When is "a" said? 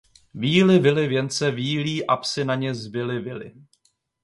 2.07-2.15